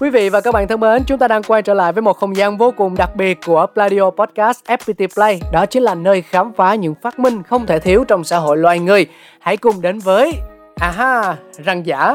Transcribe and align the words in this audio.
Quý 0.00 0.10
vị 0.10 0.28
và 0.28 0.40
các 0.40 0.54
bạn 0.54 0.68
thân 0.68 0.80
mến, 0.80 1.04
chúng 1.06 1.18
ta 1.18 1.28
đang 1.28 1.42
quay 1.42 1.62
trở 1.62 1.74
lại 1.74 1.92
với 1.92 2.02
một 2.02 2.12
không 2.12 2.36
gian 2.36 2.56
vô 2.56 2.72
cùng 2.76 2.94
đặc 2.96 3.16
biệt 3.16 3.38
của 3.46 3.66
Pladio 3.74 4.10
Podcast 4.10 4.64
FPT 4.64 5.08
Play. 5.14 5.40
Đó 5.52 5.66
chính 5.66 5.82
là 5.82 5.94
nơi 5.94 6.22
khám 6.22 6.52
phá 6.52 6.74
những 6.74 6.94
phát 7.02 7.18
minh 7.18 7.42
không 7.42 7.66
thể 7.66 7.78
thiếu 7.78 8.04
trong 8.08 8.24
xã 8.24 8.38
hội 8.38 8.56
loài 8.56 8.78
người. 8.78 9.06
Hãy 9.40 9.56
cùng 9.56 9.82
đến 9.82 9.98
với 9.98 10.32
à 10.76 10.86
Aha, 10.86 11.36
răng 11.64 11.86
giả. 11.86 12.14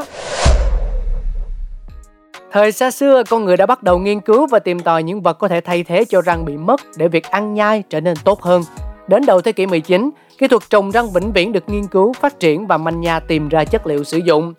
Thời 2.52 2.72
xa 2.72 2.90
xưa, 2.90 3.22
con 3.30 3.44
người 3.44 3.56
đã 3.56 3.66
bắt 3.66 3.82
đầu 3.82 3.98
nghiên 3.98 4.20
cứu 4.20 4.46
và 4.46 4.58
tìm 4.58 4.80
tòi 4.80 5.02
những 5.02 5.22
vật 5.22 5.38
có 5.38 5.48
thể 5.48 5.60
thay 5.60 5.82
thế 5.82 6.04
cho 6.08 6.22
răng 6.22 6.44
bị 6.44 6.56
mất 6.56 6.80
để 6.96 7.08
việc 7.08 7.30
ăn 7.30 7.54
nhai 7.54 7.82
trở 7.90 8.00
nên 8.00 8.16
tốt 8.24 8.42
hơn. 8.42 8.62
Đến 9.08 9.26
đầu 9.26 9.40
thế 9.40 9.52
kỷ 9.52 9.66
19, 9.66 10.10
kỹ 10.38 10.48
thuật 10.48 10.62
trồng 10.70 10.90
răng 10.90 11.12
vĩnh 11.12 11.32
viễn 11.32 11.52
được 11.52 11.68
nghiên 11.68 11.86
cứu, 11.86 12.12
phát 12.12 12.40
triển 12.40 12.66
và 12.66 12.76
manh 12.76 13.00
nha 13.00 13.20
tìm 13.20 13.48
ra 13.48 13.64
chất 13.64 13.86
liệu 13.86 14.04
sử 14.04 14.18
dụng. 14.18 14.54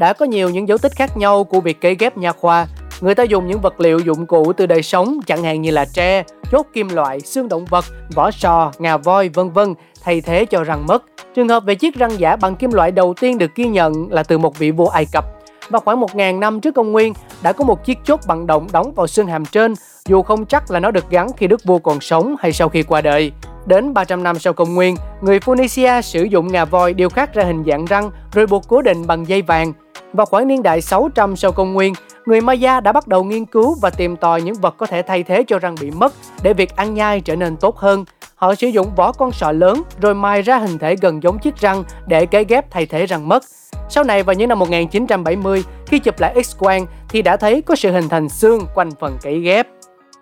Đã 0.00 0.12
có 0.12 0.26
nhiều 0.26 0.50
những 0.50 0.68
dấu 0.68 0.78
tích 0.78 0.92
khác 0.96 1.16
nhau 1.16 1.44
của 1.44 1.60
việc 1.60 1.80
cấy 1.80 1.96
ghép 1.98 2.18
nha 2.18 2.32
khoa. 2.32 2.66
Người 3.00 3.14
ta 3.14 3.22
dùng 3.22 3.46
những 3.46 3.60
vật 3.60 3.80
liệu 3.80 3.98
dụng 3.98 4.26
cụ 4.26 4.52
từ 4.52 4.66
đời 4.66 4.82
sống 4.82 5.20
chẳng 5.26 5.42
hạn 5.42 5.62
như 5.62 5.70
là 5.70 5.84
tre, 5.84 6.24
chốt 6.52 6.66
kim 6.72 6.88
loại, 6.88 7.20
xương 7.20 7.48
động 7.48 7.64
vật, 7.64 7.84
vỏ 8.14 8.30
sò, 8.30 8.72
ngà 8.78 8.96
voi 8.96 9.28
vân 9.28 9.50
vân 9.50 9.74
thay 10.02 10.20
thế 10.20 10.44
cho 10.44 10.64
răng 10.64 10.86
mất. 10.86 11.04
Trường 11.34 11.48
hợp 11.48 11.64
về 11.64 11.74
chiếc 11.74 11.94
răng 11.94 12.20
giả 12.20 12.36
bằng 12.36 12.56
kim 12.56 12.72
loại 12.72 12.90
đầu 12.90 13.14
tiên 13.20 13.38
được 13.38 13.54
ghi 13.54 13.64
nhận 13.64 14.12
là 14.12 14.22
từ 14.22 14.38
một 14.38 14.58
vị 14.58 14.70
vua 14.70 14.88
Ai 14.88 15.06
Cập 15.12 15.24
và 15.68 15.78
khoảng 15.78 16.00
1.000 16.00 16.38
năm 16.38 16.60
trước 16.60 16.74
công 16.74 16.92
nguyên 16.92 17.14
đã 17.42 17.52
có 17.52 17.64
một 17.64 17.84
chiếc 17.84 17.98
chốt 18.04 18.20
bằng 18.26 18.46
động 18.46 18.68
đóng 18.72 18.92
vào 18.92 19.06
xương 19.06 19.26
hàm 19.26 19.46
trên 19.46 19.74
dù 20.08 20.22
không 20.22 20.46
chắc 20.46 20.70
là 20.70 20.80
nó 20.80 20.90
được 20.90 21.10
gắn 21.10 21.28
khi 21.36 21.46
đức 21.46 21.64
vua 21.64 21.78
còn 21.78 22.00
sống 22.00 22.36
hay 22.38 22.52
sau 22.52 22.68
khi 22.68 22.82
qua 22.82 23.00
đời. 23.00 23.32
Đến 23.66 23.94
300 23.94 24.22
năm 24.22 24.38
sau 24.38 24.52
công 24.52 24.74
nguyên, 24.74 24.96
người 25.20 25.40
Phoenicia 25.40 26.02
sử 26.02 26.22
dụng 26.22 26.52
ngà 26.52 26.64
voi 26.64 26.94
điêu 26.94 27.08
khắc 27.08 27.34
ra 27.34 27.44
hình 27.44 27.64
dạng 27.66 27.84
răng 27.84 28.10
rồi 28.32 28.46
buộc 28.46 28.68
cố 28.68 28.82
định 28.82 29.06
bằng 29.06 29.28
dây 29.28 29.42
vàng. 29.42 29.72
Vào 30.12 30.26
khoảng 30.26 30.48
niên 30.48 30.62
đại 30.62 30.80
600 30.80 31.36
sau 31.36 31.52
công 31.52 31.72
nguyên, 31.72 31.92
người 32.26 32.40
Maya 32.40 32.80
đã 32.80 32.92
bắt 32.92 33.08
đầu 33.08 33.24
nghiên 33.24 33.44
cứu 33.44 33.76
và 33.82 33.90
tìm 33.90 34.16
tòi 34.16 34.42
những 34.42 34.54
vật 34.54 34.74
có 34.78 34.86
thể 34.86 35.02
thay 35.02 35.22
thế 35.22 35.44
cho 35.46 35.58
răng 35.58 35.74
bị 35.80 35.90
mất 35.90 36.12
để 36.42 36.54
việc 36.54 36.76
ăn 36.76 36.94
nhai 36.94 37.20
trở 37.20 37.36
nên 37.36 37.56
tốt 37.56 37.76
hơn. 37.76 38.04
Họ 38.34 38.54
sử 38.54 38.68
dụng 38.68 38.94
vỏ 38.96 39.12
con 39.12 39.32
sọ 39.32 39.52
lớn 39.52 39.82
rồi 40.00 40.14
mài 40.14 40.42
ra 40.42 40.58
hình 40.58 40.78
thể 40.78 40.96
gần 41.00 41.22
giống 41.22 41.38
chiếc 41.38 41.56
răng 41.56 41.84
để 42.06 42.26
cấy 42.26 42.44
ghép 42.44 42.70
thay 42.70 42.86
thế 42.86 43.06
răng 43.06 43.28
mất. 43.28 43.42
Sau 43.88 44.04
này 44.04 44.22
vào 44.22 44.34
những 44.34 44.48
năm 44.48 44.58
1970, 44.58 45.64
khi 45.86 45.98
chụp 45.98 46.20
lại 46.20 46.34
X-quang 46.34 46.86
thì 47.08 47.22
đã 47.22 47.36
thấy 47.36 47.62
có 47.62 47.76
sự 47.76 47.90
hình 47.90 48.08
thành 48.08 48.28
xương 48.28 48.66
quanh 48.74 48.90
phần 49.00 49.16
cấy 49.22 49.40
ghép. 49.40 49.66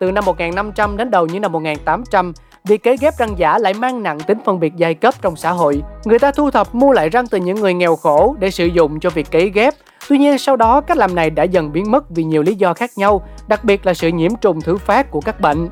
Từ 0.01 0.13
năm 0.13 0.25
1500 0.25 0.97
đến 0.97 1.11
đầu 1.11 1.27
những 1.27 1.43
năm 1.43 1.53
1800, 1.53 2.33
việc 2.69 2.83
cấy 2.83 2.97
ghép 3.01 3.15
răng 3.19 3.39
giả 3.39 3.59
lại 3.59 3.75
mang 3.75 4.03
nặng 4.03 4.19
tính 4.21 4.39
phân 4.45 4.61
biệt 4.61 4.73
giai 4.77 4.95
cấp 4.95 5.15
trong 5.23 5.37
xã 5.37 5.51
hội. 5.51 5.83
Người 6.05 6.19
ta 6.19 6.33
thu 6.33 6.51
thập 6.51 6.75
mua 6.75 6.93
lại 6.93 7.09
răng 7.09 7.27
từ 7.27 7.39
những 7.39 7.61
người 7.61 7.75
nghèo 7.75 7.97
khổ 7.97 8.37
để 8.39 8.51
sử 8.51 8.67
dụng 8.67 9.01
cho 9.01 9.11
việc 9.11 9.31
cấy 9.31 9.51
ghép. 9.51 9.75
Tuy 10.09 10.19
nhiên 10.19 10.39
sau 10.39 10.57
đó 10.57 10.81
cách 10.81 10.97
làm 10.97 11.15
này 11.15 11.31
đã 11.31 11.43
dần 11.43 11.73
biến 11.73 11.91
mất 11.91 12.11
vì 12.11 12.25
nhiều 12.25 12.43
lý 12.43 12.55
do 12.55 12.75
khác 12.75 12.91
nhau, 12.97 13.23
đặc 13.49 13.65
biệt 13.65 13.87
là 13.87 13.95
sự 13.95 14.09
nhiễm 14.09 14.37
trùng 14.37 14.61
thứ 14.61 14.77
phát 14.77 15.11
của 15.11 15.21
các 15.21 15.41
bệnh. 15.41 15.69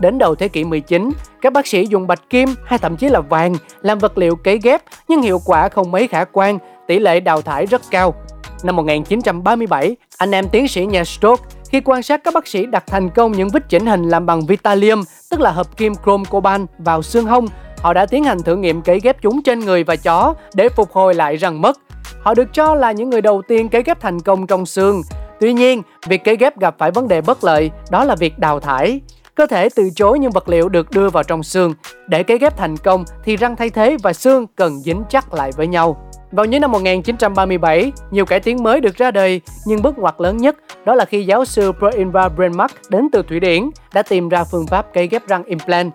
Đến 0.00 0.18
đầu 0.18 0.34
thế 0.34 0.48
kỷ 0.48 0.64
19, 0.64 1.10
các 1.40 1.52
bác 1.52 1.66
sĩ 1.66 1.86
dùng 1.86 2.06
bạch 2.06 2.30
kim 2.30 2.48
hay 2.64 2.78
thậm 2.78 2.96
chí 2.96 3.08
là 3.08 3.20
vàng 3.20 3.54
làm 3.82 3.98
vật 3.98 4.18
liệu 4.18 4.36
cấy 4.36 4.58
ghép 4.62 4.82
nhưng 5.08 5.22
hiệu 5.22 5.40
quả 5.44 5.68
không 5.68 5.90
mấy 5.90 6.08
khả 6.08 6.24
quan, 6.24 6.58
tỷ 6.86 6.98
lệ 6.98 7.20
đào 7.20 7.42
thải 7.42 7.66
rất 7.66 7.82
cao. 7.90 8.14
Năm 8.62 8.76
1937, 8.76 9.96
anh 10.18 10.30
em 10.30 10.48
tiến 10.48 10.68
sĩ 10.68 10.86
nhà 10.86 11.04
Stoke 11.04 11.44
khi 11.70 11.80
quan 11.84 12.02
sát 12.02 12.24
các 12.24 12.34
bác 12.34 12.46
sĩ 12.46 12.66
đặt 12.66 12.84
thành 12.86 13.10
công 13.10 13.32
những 13.32 13.48
vít 13.48 13.68
chỉnh 13.68 13.86
hình 13.86 14.08
làm 14.08 14.26
bằng 14.26 14.46
vitalium, 14.46 15.02
tức 15.30 15.40
là 15.40 15.50
hợp 15.50 15.76
kim 15.76 15.92
chrome 16.04 16.24
coban 16.30 16.66
vào 16.78 17.02
xương 17.02 17.26
hông, 17.26 17.46
họ 17.78 17.92
đã 17.92 18.06
tiến 18.06 18.24
hành 18.24 18.42
thử 18.42 18.56
nghiệm 18.56 18.82
cấy 18.82 19.00
ghép 19.02 19.22
chúng 19.22 19.42
trên 19.42 19.60
người 19.60 19.84
và 19.84 19.96
chó 19.96 20.34
để 20.54 20.68
phục 20.68 20.92
hồi 20.92 21.14
lại 21.14 21.36
răng 21.36 21.60
mất. 21.60 21.78
Họ 22.22 22.34
được 22.34 22.48
cho 22.52 22.74
là 22.74 22.92
những 22.92 23.10
người 23.10 23.20
đầu 23.20 23.42
tiên 23.48 23.68
cấy 23.68 23.82
ghép 23.82 24.00
thành 24.00 24.20
công 24.20 24.46
trong 24.46 24.66
xương. 24.66 25.02
Tuy 25.40 25.52
nhiên, 25.52 25.82
việc 26.06 26.24
cấy 26.24 26.36
ghép 26.36 26.58
gặp 26.58 26.74
phải 26.78 26.90
vấn 26.90 27.08
đề 27.08 27.20
bất 27.20 27.44
lợi, 27.44 27.70
đó 27.90 28.04
là 28.04 28.14
việc 28.14 28.38
đào 28.38 28.60
thải. 28.60 29.00
Cơ 29.34 29.46
thể 29.46 29.68
từ 29.76 29.90
chối 29.94 30.18
những 30.18 30.30
vật 30.30 30.48
liệu 30.48 30.68
được 30.68 30.90
đưa 30.90 31.10
vào 31.10 31.22
trong 31.22 31.42
xương. 31.42 31.74
Để 32.06 32.22
cấy 32.22 32.38
ghép 32.38 32.56
thành 32.56 32.76
công 32.76 33.04
thì 33.24 33.36
răng 33.36 33.56
thay 33.56 33.70
thế 33.70 33.96
và 34.02 34.12
xương 34.12 34.46
cần 34.56 34.78
dính 34.78 35.02
chắc 35.08 35.34
lại 35.34 35.50
với 35.56 35.66
nhau. 35.66 36.09
Vào 36.32 36.46
những 36.46 36.60
năm 36.60 36.72
1937, 36.72 37.92
nhiều 38.10 38.24
cải 38.24 38.40
tiến 38.40 38.62
mới 38.62 38.80
được 38.80 38.96
ra 38.96 39.10
đời, 39.10 39.40
nhưng 39.66 39.82
bước 39.82 39.98
ngoặt 39.98 40.14
lớn 40.18 40.36
nhất 40.36 40.56
đó 40.84 40.94
là 40.94 41.04
khi 41.04 41.26
giáo 41.26 41.44
sư 41.44 41.72
Proinva 41.78 42.28
Brenmark 42.28 42.72
đến 42.88 43.08
từ 43.12 43.22
Thụy 43.22 43.40
Điển 43.40 43.70
đã 43.94 44.02
tìm 44.02 44.28
ra 44.28 44.44
phương 44.44 44.66
pháp 44.66 44.94
cấy 44.94 45.06
ghép 45.06 45.26
răng 45.26 45.44
implant. 45.44 45.92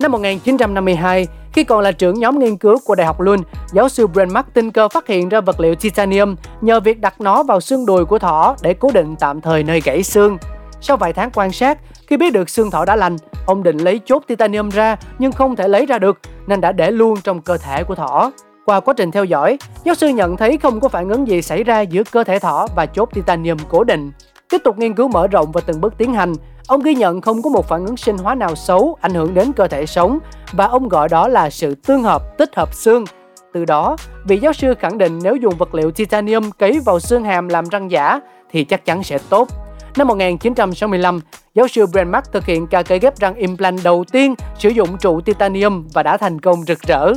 Năm 0.00 0.12
1952, 0.12 1.26
khi 1.52 1.64
còn 1.64 1.80
là 1.80 1.92
trưởng 1.92 2.18
nhóm 2.18 2.38
nghiên 2.38 2.56
cứu 2.56 2.78
của 2.84 2.94
Đại 2.94 3.06
học 3.06 3.20
Lund, 3.20 3.42
giáo 3.72 3.88
sư 3.88 4.06
Brenmark 4.06 4.54
tình 4.54 4.70
cờ 4.70 4.88
phát 4.88 5.06
hiện 5.06 5.28
ra 5.28 5.40
vật 5.40 5.60
liệu 5.60 5.74
titanium 5.74 6.36
nhờ 6.60 6.80
việc 6.80 7.00
đặt 7.00 7.20
nó 7.20 7.42
vào 7.42 7.60
xương 7.60 7.86
đùi 7.86 8.04
của 8.04 8.18
thỏ 8.18 8.56
để 8.62 8.74
cố 8.74 8.90
định 8.94 9.14
tạm 9.20 9.40
thời 9.40 9.62
nơi 9.62 9.80
gãy 9.84 10.02
xương. 10.02 10.38
Sau 10.80 10.96
vài 10.96 11.12
tháng 11.12 11.30
quan 11.30 11.52
sát, 11.52 11.78
khi 12.06 12.16
biết 12.16 12.32
được 12.32 12.50
xương 12.50 12.70
thỏ 12.70 12.84
đã 12.84 12.96
lành, 12.96 13.16
ông 13.46 13.62
định 13.62 13.78
lấy 13.78 14.00
chốt 14.04 14.22
titanium 14.26 14.68
ra 14.68 14.96
nhưng 15.18 15.32
không 15.32 15.56
thể 15.56 15.68
lấy 15.68 15.86
ra 15.86 15.98
được 15.98 16.18
nên 16.46 16.60
đã 16.60 16.72
để 16.72 16.90
luôn 16.90 17.20
trong 17.24 17.40
cơ 17.40 17.58
thể 17.58 17.84
của 17.84 17.94
thỏ. 17.94 18.30
Qua 18.70 18.80
quá 18.80 18.94
trình 18.96 19.10
theo 19.10 19.24
dõi, 19.24 19.58
giáo 19.84 19.94
sư 19.94 20.08
nhận 20.08 20.36
thấy 20.36 20.56
không 20.56 20.80
có 20.80 20.88
phản 20.88 21.08
ứng 21.08 21.28
gì 21.28 21.42
xảy 21.42 21.64
ra 21.64 21.80
giữa 21.80 22.02
cơ 22.10 22.24
thể 22.24 22.38
thỏ 22.38 22.66
và 22.76 22.86
chốt 22.86 23.08
titanium 23.14 23.58
cố 23.68 23.84
định. 23.84 24.12
Tiếp 24.50 24.58
tục 24.64 24.78
nghiên 24.78 24.94
cứu 24.94 25.08
mở 25.08 25.26
rộng 25.26 25.52
và 25.52 25.60
từng 25.60 25.80
bước 25.80 25.94
tiến 25.98 26.14
hành, 26.14 26.32
ông 26.66 26.82
ghi 26.82 26.94
nhận 26.94 27.20
không 27.20 27.42
có 27.42 27.50
một 27.50 27.68
phản 27.68 27.86
ứng 27.86 27.96
sinh 27.96 28.18
hóa 28.18 28.34
nào 28.34 28.54
xấu 28.54 28.96
ảnh 29.00 29.14
hưởng 29.14 29.34
đến 29.34 29.52
cơ 29.52 29.68
thể 29.68 29.86
sống 29.86 30.18
và 30.52 30.66
ông 30.66 30.88
gọi 30.88 31.08
đó 31.08 31.28
là 31.28 31.50
sự 31.50 31.74
tương 31.74 32.02
hợp 32.02 32.38
tích 32.38 32.56
hợp 32.56 32.74
xương. 32.74 33.04
Từ 33.52 33.64
đó, 33.64 33.96
vị 34.24 34.38
giáo 34.38 34.52
sư 34.52 34.74
khẳng 34.78 34.98
định 34.98 35.18
nếu 35.22 35.36
dùng 35.36 35.54
vật 35.58 35.74
liệu 35.74 35.90
titanium 35.90 36.50
cấy 36.50 36.80
vào 36.84 37.00
xương 37.00 37.24
hàm 37.24 37.48
làm 37.48 37.64
răng 37.68 37.90
giả 37.90 38.20
thì 38.50 38.64
chắc 38.64 38.84
chắn 38.84 39.02
sẽ 39.02 39.18
tốt. 39.28 39.48
Năm 39.96 40.08
1965, 40.08 41.20
giáo 41.54 41.68
sư 41.68 41.86
Brandmark 41.86 42.32
thực 42.32 42.46
hiện 42.46 42.66
ca 42.66 42.82
cấy 42.82 42.98
ghép 42.98 43.18
răng 43.18 43.34
implant 43.34 43.80
đầu 43.84 44.04
tiên 44.12 44.34
sử 44.58 44.68
dụng 44.68 44.98
trụ 44.98 45.20
titanium 45.20 45.88
và 45.92 46.02
đã 46.02 46.16
thành 46.16 46.40
công 46.40 46.62
rực 46.62 46.78
rỡ. 46.80 47.12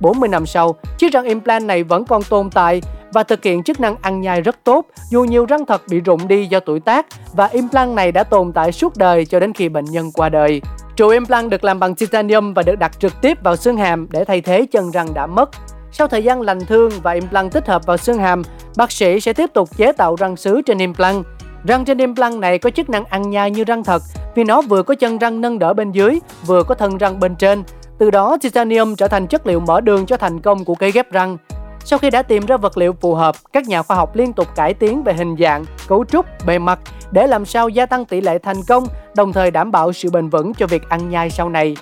40 0.00 0.28
năm 0.28 0.46
sau, 0.46 0.76
chiếc 0.98 1.12
răng 1.12 1.24
implant 1.24 1.64
này 1.64 1.82
vẫn 1.82 2.04
còn 2.04 2.22
tồn 2.22 2.50
tại 2.50 2.82
và 3.12 3.22
thực 3.22 3.44
hiện 3.44 3.62
chức 3.62 3.80
năng 3.80 3.96
ăn 4.02 4.20
nhai 4.20 4.40
rất 4.40 4.64
tốt 4.64 4.86
dù 5.10 5.24
nhiều 5.24 5.46
răng 5.46 5.66
thật 5.66 5.82
bị 5.88 6.00
rụng 6.00 6.28
đi 6.28 6.46
do 6.46 6.60
tuổi 6.60 6.80
tác 6.80 7.06
và 7.32 7.46
implant 7.46 7.94
này 7.94 8.12
đã 8.12 8.24
tồn 8.24 8.52
tại 8.52 8.72
suốt 8.72 8.96
đời 8.96 9.24
cho 9.24 9.40
đến 9.40 9.52
khi 9.52 9.68
bệnh 9.68 9.84
nhân 9.84 10.12
qua 10.12 10.28
đời. 10.28 10.60
Trụ 10.96 11.08
implant 11.08 11.50
được 11.50 11.64
làm 11.64 11.80
bằng 11.80 11.94
titanium 11.94 12.54
và 12.54 12.62
được 12.62 12.78
đặt 12.78 13.00
trực 13.00 13.20
tiếp 13.20 13.38
vào 13.42 13.56
xương 13.56 13.76
hàm 13.76 14.08
để 14.10 14.24
thay 14.24 14.40
thế 14.40 14.66
chân 14.72 14.90
răng 14.90 15.14
đã 15.14 15.26
mất. 15.26 15.50
Sau 15.92 16.08
thời 16.08 16.22
gian 16.22 16.40
lành 16.40 16.60
thương 16.60 16.90
và 17.02 17.12
implant 17.12 17.52
tích 17.52 17.66
hợp 17.66 17.86
vào 17.86 17.96
xương 17.96 18.18
hàm, 18.18 18.42
bác 18.76 18.92
sĩ 18.92 19.20
sẽ 19.20 19.32
tiếp 19.32 19.50
tục 19.54 19.76
chế 19.76 19.92
tạo 19.92 20.16
răng 20.16 20.36
sứ 20.36 20.62
trên 20.62 20.78
implant. 20.78 21.24
Răng 21.64 21.84
trên 21.84 21.98
implant 21.98 22.38
này 22.38 22.58
có 22.58 22.70
chức 22.70 22.90
năng 22.90 23.04
ăn 23.04 23.30
nhai 23.30 23.50
như 23.50 23.64
răng 23.64 23.84
thật 23.84 24.02
vì 24.34 24.44
nó 24.44 24.62
vừa 24.62 24.82
có 24.82 24.94
chân 24.94 25.18
răng 25.18 25.40
nâng 25.40 25.58
đỡ 25.58 25.74
bên 25.74 25.92
dưới, 25.92 26.18
vừa 26.46 26.62
có 26.62 26.74
thân 26.74 26.98
răng 26.98 27.20
bên 27.20 27.36
trên. 27.36 27.62
Từ 27.98 28.10
đó, 28.10 28.36
titanium 28.40 28.94
trở 28.94 29.08
thành 29.08 29.26
chất 29.26 29.46
liệu 29.46 29.60
mở 29.60 29.80
đường 29.80 30.06
cho 30.06 30.16
thành 30.16 30.40
công 30.40 30.64
của 30.64 30.74
cây 30.74 30.92
ghép 30.92 31.12
răng. 31.12 31.36
Sau 31.84 31.98
khi 31.98 32.10
đã 32.10 32.22
tìm 32.22 32.46
ra 32.46 32.56
vật 32.56 32.78
liệu 32.78 32.92
phù 32.92 33.14
hợp, 33.14 33.36
các 33.52 33.68
nhà 33.68 33.82
khoa 33.82 33.96
học 33.96 34.16
liên 34.16 34.32
tục 34.32 34.46
cải 34.54 34.74
tiến 34.74 35.02
về 35.02 35.12
hình 35.12 35.36
dạng, 35.38 35.64
cấu 35.88 36.04
trúc, 36.04 36.26
bề 36.46 36.58
mặt 36.58 36.78
để 37.10 37.26
làm 37.26 37.44
sao 37.44 37.68
gia 37.68 37.86
tăng 37.86 38.04
tỷ 38.04 38.20
lệ 38.20 38.38
thành 38.38 38.62
công, 38.68 38.86
đồng 39.16 39.32
thời 39.32 39.50
đảm 39.50 39.72
bảo 39.72 39.92
sự 39.92 40.10
bền 40.10 40.28
vững 40.28 40.54
cho 40.54 40.66
việc 40.66 40.88
ăn 40.88 41.10
nhai 41.10 41.30
sau 41.30 41.48
này. 41.48 41.76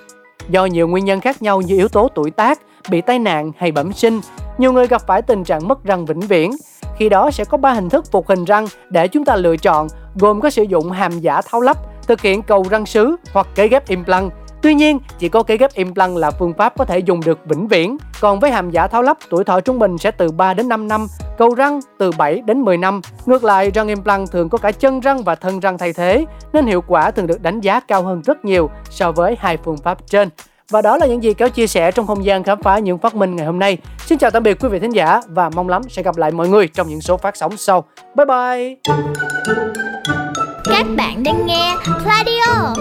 Do 0.48 0.66
nhiều 0.66 0.88
nguyên 0.88 1.04
nhân 1.04 1.20
khác 1.20 1.42
nhau 1.42 1.60
như 1.60 1.76
yếu 1.76 1.88
tố 1.88 2.08
tuổi 2.14 2.30
tác, 2.30 2.60
bị 2.90 3.00
tai 3.00 3.18
nạn 3.18 3.52
hay 3.58 3.72
bẩm 3.72 3.92
sinh, 3.92 4.20
nhiều 4.58 4.72
người 4.72 4.86
gặp 4.86 5.02
phải 5.06 5.22
tình 5.22 5.44
trạng 5.44 5.68
mất 5.68 5.84
răng 5.84 6.06
vĩnh 6.06 6.20
viễn. 6.20 6.50
Khi 6.96 7.08
đó 7.08 7.30
sẽ 7.30 7.44
có 7.44 7.58
ba 7.58 7.72
hình 7.72 7.88
thức 7.88 8.12
phục 8.12 8.28
hình 8.28 8.44
răng 8.44 8.66
để 8.90 9.08
chúng 9.08 9.24
ta 9.24 9.36
lựa 9.36 9.56
chọn, 9.56 9.88
gồm 10.14 10.40
có 10.40 10.50
sử 10.50 10.62
dụng 10.62 10.90
hàm 10.90 11.20
giả 11.20 11.40
tháo 11.50 11.60
lắp, 11.60 11.76
thực 12.08 12.20
hiện 12.20 12.42
cầu 12.42 12.66
răng 12.70 12.86
sứ 12.86 13.16
hoặc 13.32 13.46
cấy 13.54 13.68
ghép 13.68 13.88
implant. 13.88 14.32
Tuy 14.66 14.74
nhiên, 14.74 14.98
chỉ 15.18 15.28
có 15.28 15.42
cấy 15.42 15.56
ghép 15.56 15.74
implant 15.74 16.16
là 16.16 16.30
phương 16.30 16.52
pháp 16.58 16.74
có 16.78 16.84
thể 16.84 16.98
dùng 16.98 17.20
được 17.24 17.38
vĩnh 17.44 17.68
viễn. 17.68 17.96
Còn 18.20 18.40
với 18.40 18.50
hàm 18.50 18.70
giả 18.70 18.86
tháo 18.86 19.02
lắp, 19.02 19.18
tuổi 19.30 19.44
thọ 19.44 19.60
trung 19.60 19.78
bình 19.78 19.98
sẽ 19.98 20.10
từ 20.10 20.32
3 20.32 20.54
đến 20.54 20.68
5 20.68 20.88
năm, 20.88 21.06
cầu 21.38 21.54
răng 21.54 21.80
từ 21.98 22.10
7 22.18 22.42
đến 22.46 22.60
10 22.60 22.76
năm. 22.76 23.00
Ngược 23.26 23.44
lại, 23.44 23.70
răng 23.70 23.88
implant 23.88 24.30
thường 24.30 24.48
có 24.48 24.58
cả 24.58 24.72
chân 24.72 25.00
răng 25.00 25.22
và 25.22 25.34
thân 25.34 25.60
răng 25.60 25.78
thay 25.78 25.92
thế, 25.92 26.24
nên 26.52 26.66
hiệu 26.66 26.82
quả 26.86 27.10
thường 27.10 27.26
được 27.26 27.42
đánh 27.42 27.60
giá 27.60 27.80
cao 27.80 28.02
hơn 28.02 28.22
rất 28.22 28.44
nhiều 28.44 28.70
so 28.90 29.12
với 29.12 29.36
hai 29.38 29.56
phương 29.56 29.76
pháp 29.76 29.98
trên. 30.06 30.28
Và 30.70 30.82
đó 30.82 30.96
là 30.96 31.06
những 31.06 31.22
gì 31.22 31.34
cáo 31.34 31.48
chia 31.48 31.66
sẻ 31.66 31.90
trong 31.90 32.06
không 32.06 32.24
gian 32.24 32.42
khám 32.42 32.62
phá 32.62 32.78
những 32.78 32.98
phát 32.98 33.14
minh 33.14 33.36
ngày 33.36 33.46
hôm 33.46 33.58
nay. 33.58 33.78
Xin 34.06 34.18
chào 34.18 34.30
tạm 34.30 34.42
biệt 34.42 34.60
quý 34.60 34.68
vị 34.68 34.78
thính 34.78 34.94
giả 34.94 35.20
và 35.28 35.50
mong 35.50 35.68
lắm 35.68 35.82
sẽ 35.88 36.02
gặp 36.02 36.16
lại 36.16 36.30
mọi 36.30 36.48
người 36.48 36.68
trong 36.68 36.88
những 36.88 37.00
số 37.00 37.16
phát 37.16 37.36
sóng 37.36 37.56
sau. 37.56 37.84
Bye 38.14 38.26
bye! 38.26 38.76
Các 40.64 40.86
bạn 40.96 41.22
đang 41.22 41.46
nghe 41.46 41.74
Radio 42.04 42.74